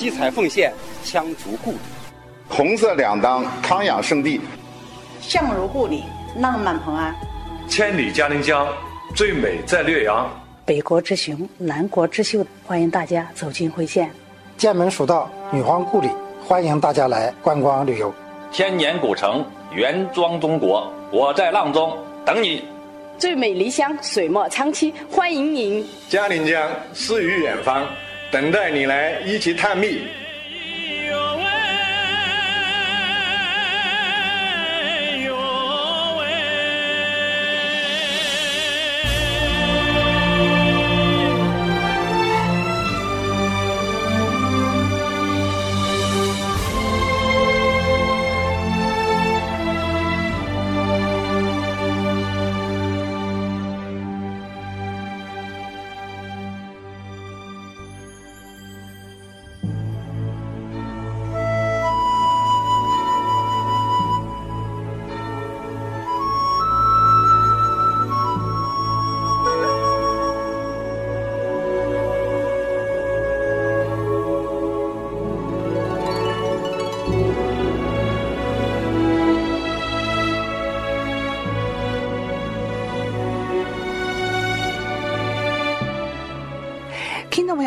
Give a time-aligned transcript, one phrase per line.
[0.00, 0.72] 七彩凤线，
[1.04, 1.76] 羌族故里；
[2.48, 4.40] 红色两当，康养圣地；
[5.20, 6.04] 相如故里，
[6.38, 7.12] 浪漫蓬安；
[7.68, 8.66] 千里嘉陵江，
[9.14, 10.26] 最美在略阳；
[10.64, 14.06] 北国之雄，南国之秀，欢迎大家走进辉县；
[14.56, 16.08] 剑门蜀道，女皇故里，
[16.46, 18.10] 欢迎大家来观光旅游；
[18.50, 22.64] 千年古城，原装中国，我在阆中等你。
[23.18, 25.86] 最美漓乡，水墨长青，欢迎您。
[26.08, 27.86] 嘉陵江诗与远方，
[28.30, 30.02] 等待你来一起探秘。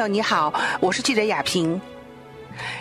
[0.07, 1.79] 你好，我是记者雅萍。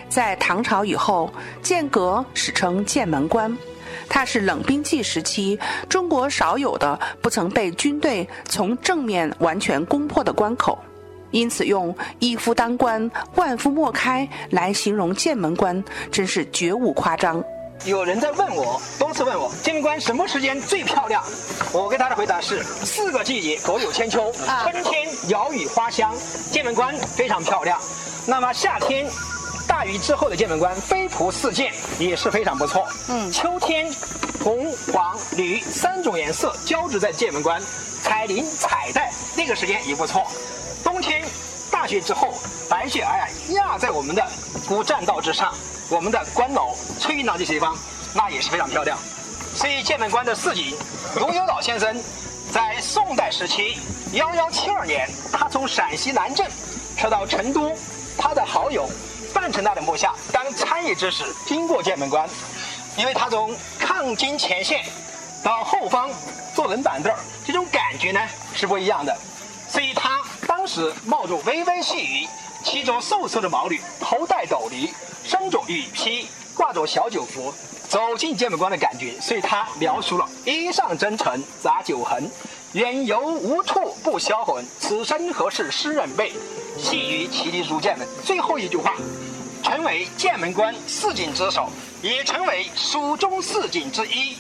[0.09, 3.57] 在唐朝以后，剑阁史称剑门关，
[4.09, 10.79] 它是冷兵器时期中国少有的不曾被军队从正面完全攻破的关口，
[11.31, 17.43] 因此用“一夫当关，万夫莫开”来形容剑门关，真是绝无夸张。
[17.85, 21.25] 有人在问我，多次问我剑门关什么时间最漂亮？
[21.73, 24.33] 我给他的回答是：四个季节各有千秋。
[24.63, 26.15] 春天鸟语花香，
[26.53, 27.81] 剑门关非常漂亮。
[28.25, 29.11] 那么夏天
[29.67, 32.87] 大雨之后的剑门关，飞瀑四溅，也是非常不错。
[33.09, 33.93] 嗯，秋天
[34.45, 37.61] 红、黄、绿三种颜色交织在剑门关，
[38.01, 40.25] 彩鳞彩带，那个时间也不错。
[40.85, 41.25] 冬天
[41.69, 42.33] 大雪之后，
[42.71, 44.25] 白雪皑皑压在我们的
[44.69, 45.53] 古栈道之上。
[45.93, 47.77] 我们的关楼、翠云廊这些地方，
[48.15, 48.97] 那也是非常漂亮。
[49.55, 50.75] 所以剑门关的四景，
[51.17, 51.95] 卢有老先生
[52.51, 53.77] 在宋代时期，
[54.13, 56.47] 幺幺七二年，他从陕西南郑
[56.97, 57.77] 撤到成都，
[58.17, 58.89] 他的好友
[59.35, 62.27] 范成大的部下当参议之使，经过剑门关，
[62.97, 64.87] 因为他从抗金前线
[65.45, 66.09] 到后方
[66.55, 67.13] 坐冷板凳
[67.47, 68.21] 这种感觉呢
[68.55, 69.15] 是不一样的。
[69.69, 72.29] 所以他当时冒着微微细雨，
[72.73, 74.89] 骑着瘦瘦的毛驴，头戴斗笠。
[75.27, 77.53] 身着雨披，挂着小酒壶，
[77.87, 82.31] 走进剑门关的感觉，所以他描述了“衣上征尘杂酒痕，
[82.73, 84.65] 远游无处不销魂。
[84.81, 86.33] 此生何事诗人辈，
[86.79, 88.95] 细雨其地入剑门。”最后一句话，
[89.63, 91.69] 成为剑门关四景之首，
[92.01, 94.35] 也成为蜀中四景之一。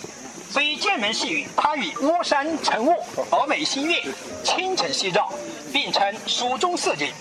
[0.50, 2.94] 所以剑门细雨，它与巫山晨雾、
[3.30, 4.02] 峨眉新月、
[4.42, 5.28] 青城夕照
[5.70, 7.12] 并称蜀中四景。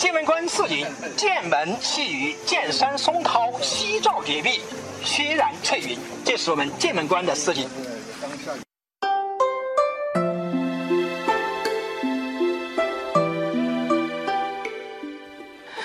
[0.00, 4.62] 剑门关四景：剑门细雨，剑山松涛，夕照叠壁，
[5.04, 5.98] 轩然翠云。
[6.24, 7.68] 这是我们剑门关的四景。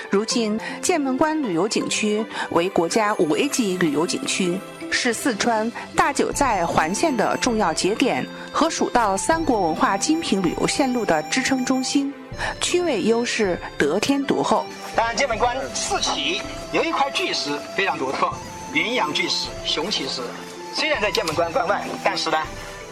[0.08, 4.58] 如今，剑门关旅游景区为国家五 A 级旅游景区，
[4.90, 12.10] 是四川大九寨环线的重要节点和蜀道三国文化精品旅游线路的支撑中心。
[12.60, 14.66] 区位优势得天独厚。
[14.94, 16.40] 当然，剑门关四奇
[16.72, 18.30] 有一块巨石非常独特，
[18.72, 20.22] 云阳巨石、雄奇石。
[20.74, 22.38] 虽然在剑门关关外，但是呢，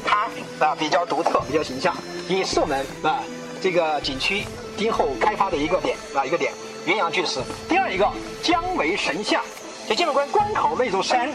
[0.04, 0.28] 它
[0.64, 1.94] 啊比较独特，比较形象，
[2.28, 3.22] 也是我们啊
[3.62, 4.44] 这个景区
[4.76, 6.52] 今后开发的一个点啊一个点。
[6.86, 7.40] 云阳巨石。
[7.66, 8.06] 第二一个
[8.42, 9.42] 姜维神像，
[9.88, 11.30] 在剑门关关口那座山，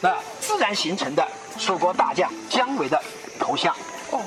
[0.00, 1.26] 那自然形成的
[1.58, 3.00] 蜀国大将姜维的
[3.38, 3.74] 头像。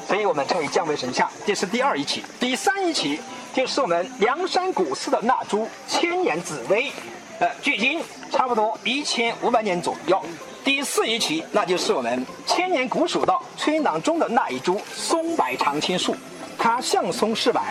[0.08, 2.24] 所以我们称为降维神像，这是第二一期。
[2.40, 3.20] 第三一期
[3.54, 6.92] 就是我们梁山古寺的那株千年紫薇，
[7.40, 8.02] 呃，距今
[8.32, 10.22] 差不多一千五百年左右。
[10.64, 16.16] 第四一期那就是我们千年古蜀道崔囊中的那一株松柏常青树，
[16.58, 17.62] 它像松似柏，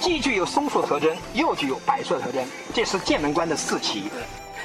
[0.00, 2.44] 既具有松树特征，又具有柏树特征。
[2.74, 4.10] 这是剑门关的四期。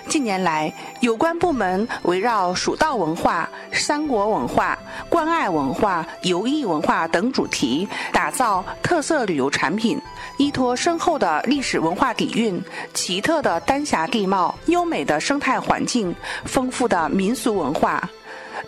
[0.07, 4.77] 近年来，有关部门围绕蜀道文化、三国文化、
[5.09, 10.01] 关爱文化、游艺文化等主题，打造特色旅游产品。
[10.37, 12.61] 依托深厚的历史文化底蕴、
[12.93, 16.15] 奇特的丹霞地貌、优美的生态环境、
[16.45, 18.01] 丰富的民俗文化，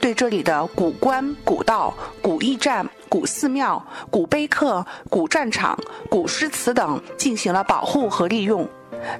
[0.01, 5.78] 对这里的古关、古道、古驿站、古寺庙、古碑刻、古战场、
[6.10, 8.68] 古诗词等进行了保护和利用。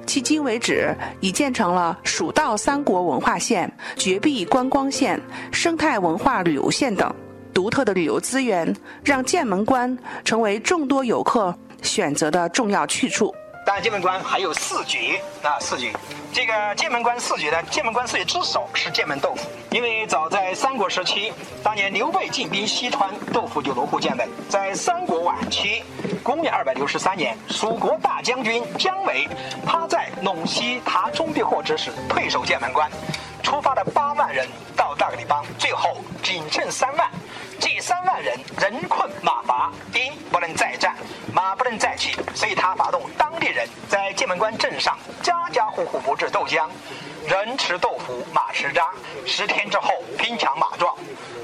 [0.06, 5.20] 迄今为止，已建成了蜀道三国文化线、绝壁观光线、
[5.50, 7.12] 生态文化旅游线等
[7.52, 13.34] 独特的旅游资源，让剑门关成为众多游客选择的重要去处。
[13.70, 15.92] 当然，剑门关还有四绝啊，四绝。
[16.32, 21.32] 这个剑门关四绝呢，剑门关四绝之首是剑门豆腐，因为早在三国时期，
[21.62, 24.28] 当年刘备进兵西川，豆腐就落户剑门。
[24.48, 25.84] 在三国晚期，
[26.20, 29.28] 公元二百六十三年，蜀国大将军姜维，
[29.64, 32.90] 他在陇西塔中避祸之时，退守剑门关，
[33.40, 37.08] 出发的八万人到那个地方，最后仅剩三万。
[37.60, 40.89] 这三万人人困马乏，兵不能再战，
[41.32, 46.68] 马不能再骑，所以他发动当地人在剑门关镇上家家户户布置豆浆，
[47.28, 48.88] 人吃豆腐，马吃渣，
[49.26, 50.94] 十天之后兵强马壮，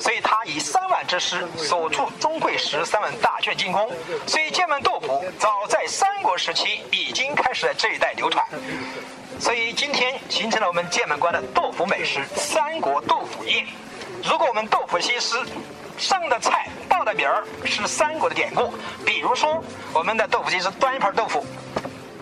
[0.01, 3.91] 所以他以三万之师守住钟会十三万大军进攻，
[4.27, 8.45] 所以剑门豆腐早在三国时期已经开始在这一带流传，
[9.39, 13.67] 所以今天形成了我们剑门关的豆腐美食——三国豆腐宴。
[14.25, 15.37] 如果我们豆腐西施。
[15.99, 18.73] 上的菜报的名儿是三国的典故，
[19.05, 19.63] 比如说
[19.93, 21.45] 我们的豆腐机是端一盘豆腐，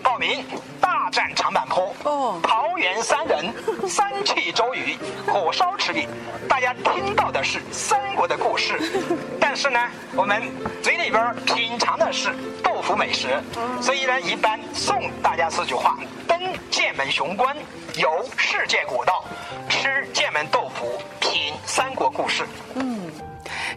[0.03, 0.43] 报名
[0.81, 3.53] 大战长坂坡，哦，桃园三人，
[3.87, 6.09] 三气周瑜，火烧赤壁，
[6.49, 8.77] 大家听到的是三国的故事，
[9.39, 9.79] 但是呢，
[10.13, 10.43] 我们
[10.83, 13.41] 嘴里边品尝的是豆腐美食，
[13.81, 16.37] 所以呢，一般送大家四句话：登
[16.69, 17.55] 剑门雄关，
[17.95, 19.23] 游世界古道，
[19.69, 22.45] 吃剑门豆腐，品三国故事。
[22.73, 22.94] 嗯。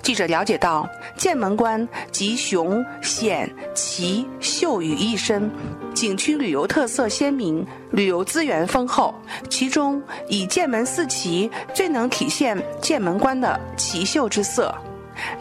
[0.08, 0.88] 记者了解到，
[1.18, 5.50] 剑门关集雄险奇秀于一身，
[5.92, 9.14] 景区旅游特色鲜明，旅游资源丰厚。
[9.50, 14.74] 其中以剑门四奇最能体现剑门关的奇秀之色，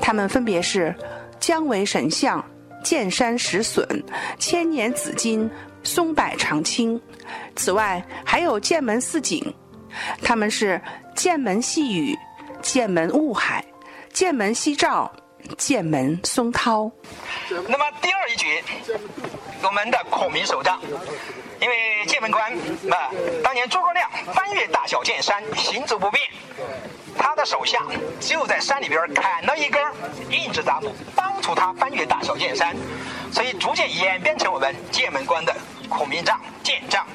[0.01, 0.93] 它们分别是
[1.39, 2.43] 姜维神像、
[2.83, 3.87] 剑山石笋、
[4.37, 5.49] 千年紫金、
[5.81, 7.01] 松柏长青。
[7.55, 9.41] 此外，还有剑门四景，
[10.21, 10.81] 它们是
[11.15, 12.13] 剑门细雨、
[12.61, 13.63] 剑门雾海。
[14.17, 15.11] 剑门夕照，
[15.59, 16.91] 剑门松涛。
[17.67, 18.63] 那么第二一局，
[19.61, 20.81] 我们的孔明手杖。
[21.61, 22.51] 因为剑门关
[22.89, 23.11] 啊，
[23.43, 26.27] 当年诸葛亮翻越大小剑山，行走不便，
[27.15, 27.77] 他的手下
[28.19, 29.79] 就在山里边砍了一根
[30.31, 32.75] 硬质杂木，帮助他翻越大小剑山，
[33.31, 35.55] 所以逐渐演变成我们剑门关的
[35.87, 37.05] 孔明杖、剑杖。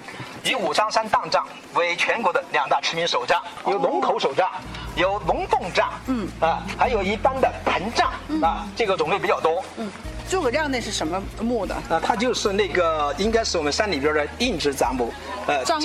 [0.45, 1.45] 以武当山当杖
[1.75, 4.49] 为全国的两大驰名手杖，有龙头手杖，
[4.95, 8.13] 有龙凤杖，嗯啊，还有一般的藤杖
[8.43, 9.65] 啊，这个种类比较多。
[9.77, 9.91] 嗯，
[10.29, 11.75] 诸葛亮那是什么木的？
[11.89, 15.13] 啊，它就是那个应该是我们山里边的硬质杂木，
[15.47, 15.81] 呃，降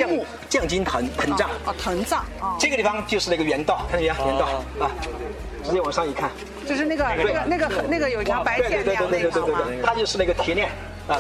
[0.50, 1.50] 降金藤藤杖。
[1.66, 2.26] 哦，藤杖。
[2.60, 4.28] 这个地方就是那个原道，看见没有？
[4.28, 4.46] 原道
[4.80, 4.92] 啊，
[5.64, 6.30] 直接往上一看，
[6.68, 9.60] 就是那个那个那个那个有一条白线那样那个吗？
[9.86, 10.70] 它就是那个铁链。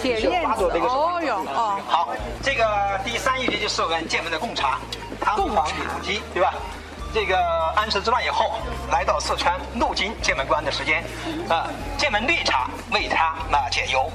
[0.01, 2.09] 铁链子哦哟哦，好，
[2.43, 2.65] 这个
[3.05, 4.79] 第三一节就是我们剑门的贡茶，
[5.37, 6.53] 贡王李隆基对吧？
[7.19, 7.35] 这个
[7.75, 8.59] 安史之乱以后，
[8.91, 11.03] 来到四川路经剑门关的时间，
[11.49, 11.67] 啊，
[11.97, 14.07] 剑门绿茶为他那解忧，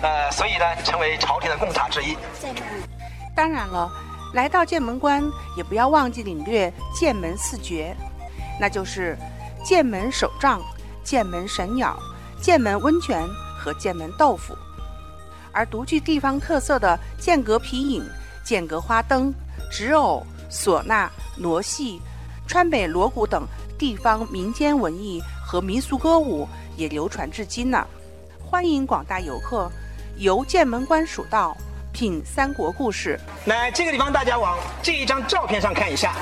[0.00, 2.16] 呃，所以呢，成为朝廷的贡茶之一。
[3.34, 3.92] 当然了，
[4.32, 5.22] 来到剑门关
[5.54, 7.94] 也不要忘记领略剑门四绝，
[8.58, 9.18] 那就是
[9.62, 10.62] 剑门手杖、
[11.04, 11.94] 剑门神鸟、
[12.40, 13.22] 剑门温泉
[13.60, 14.56] 和剑门豆腐。
[15.52, 18.02] 而独具地方特色的剑阁皮影、
[18.42, 19.30] 剑阁花灯、
[19.70, 22.00] 纸偶、唢呐、傩戏、
[22.46, 27.86] 川北锣鼓等地方民间文艺和民俗歌舞也流传至今呢。
[28.40, 29.70] 欢迎广大游客
[30.16, 31.56] 游剑门关蜀道，
[31.92, 33.18] 品三国故事。
[33.46, 36.14] 来，这个地方大家往这一张照片上看一下。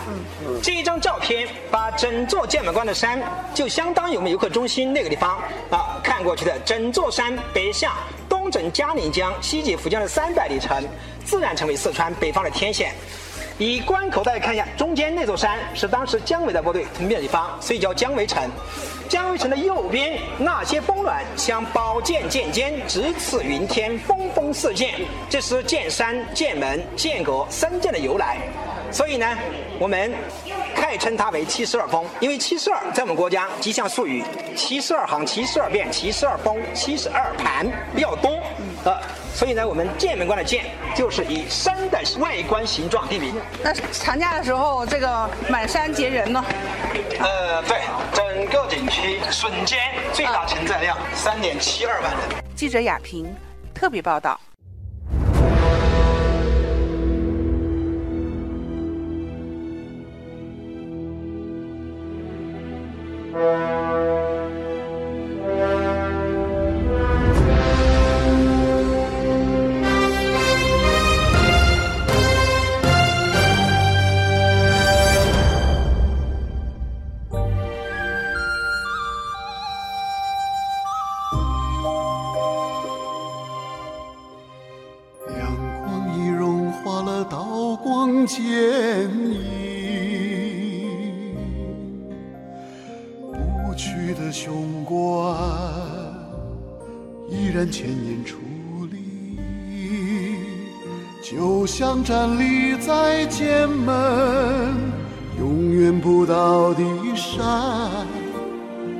[0.46, 5.38] 嗯，这一张照片把整座剑门关的山，就相当于我们游客中心那个地方
[5.70, 7.92] 啊，看过去的整座山北向。
[8.28, 10.86] 东整嘉陵江，西接福江的三百里城，
[11.24, 12.94] 自然成为四川北方的天险。
[13.58, 18.42] 以关口大家看一下，中间那座山是当时姜维的部队屯兵的地方，所以叫姜维城。
[19.08, 24.94] 姜维城的右边那些峰峦，像宝剑剑尖，直刺云天，峰峰似剑。
[25.30, 28.38] 这是剑山、剑门、剑阁三剑的由来。
[28.90, 29.38] 所以呢，
[29.78, 30.12] 我们
[30.74, 34.24] 概称它为七十二峰，因为七十二在我们国家吉祥术语，
[34.56, 38.40] 七十二行、七十二变、七十二峰、七十二盘比较多，
[38.84, 38.96] 呃，
[39.34, 43.34] 所以呢，我们剑门关的剑就是以山的外观形状命名。
[43.64, 46.44] 那长假的时候，这个满山结人呢？
[47.18, 47.80] 呃，对，
[48.12, 49.80] 整个景区瞬间
[50.12, 52.44] 最大承载量三点七二万人。
[52.54, 53.34] 记者亚平
[53.74, 54.38] 特别报道。
[97.70, 98.34] 千年矗
[98.90, 98.98] 立，
[101.22, 104.74] 就像站立在剑门
[105.38, 106.82] 永远不倒的
[107.14, 107.44] 山，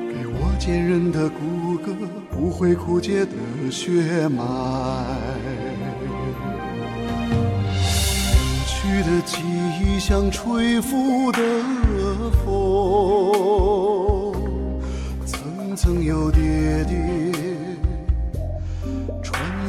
[0.08, 1.94] 给我坚韧的骨骼，
[2.30, 3.32] 不会枯竭的
[3.70, 4.42] 血脉。
[7.76, 7.84] 远
[8.66, 9.38] 去的记
[9.80, 11.38] 忆像吹拂的
[12.44, 14.34] 风，
[15.26, 16.94] 层层又叠叠，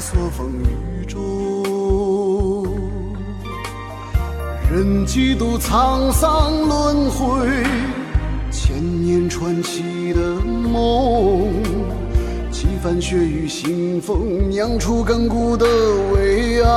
[0.06, 2.64] 错风雨中。
[4.72, 7.48] 任几度沧桑轮回，
[8.52, 11.52] 千年传奇的梦，
[12.52, 15.66] 几番血雨腥风，酿出亘古的
[16.14, 16.76] 伟岸。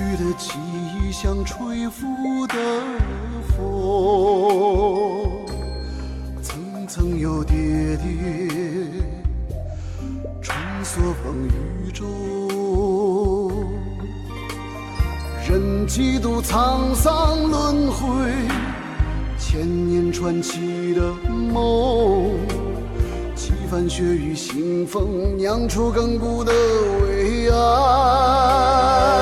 [0.00, 0.54] 去的记
[0.96, 2.54] 忆像吹拂的
[3.50, 5.28] 风，
[6.42, 7.54] 层层又叠
[7.98, 8.08] 叠，
[10.40, 12.08] 穿梭风雨中。
[15.46, 18.08] 任几度沧桑轮回，
[19.38, 22.38] 千年传奇的梦。
[23.34, 26.50] 几番血雨腥风，酿出亘古的
[27.02, 29.19] 伟岸。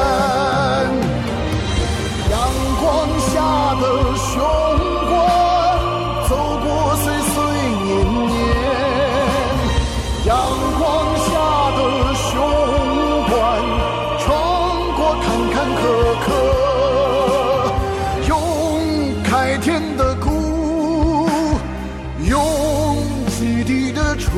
[23.68, 24.32] 记得吹，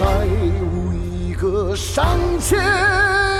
[0.00, 0.24] 再
[0.62, 3.33] 无一个上前。